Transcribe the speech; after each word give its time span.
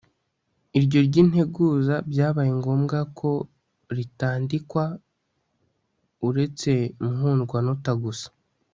iryo 0.79 0.99
ry'integuza 1.07 1.95
byabaye 2.11 2.51
ngombwa 2.59 2.97
ko 3.19 3.31
ritandikwa 3.95 4.83
uretse 6.27 6.71
muhundwanota 7.03 7.91
gusa 8.03 8.27